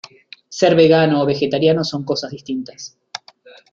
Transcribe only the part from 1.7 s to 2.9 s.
son cosas distintas.